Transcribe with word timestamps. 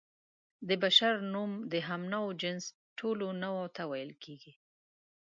د 0.67 0.69
بشر 0.83 1.13
نوم 1.33 1.51
د 1.71 1.73
هومو 1.87 2.23
جنس 2.41 2.65
ټولو 2.99 3.27
نوعو 3.41 3.67
ته 3.75 3.83
ویل 3.91 4.11
کېږي. 4.23 4.53